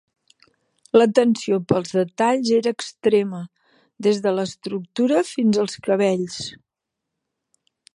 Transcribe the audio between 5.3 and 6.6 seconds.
fins als cabells.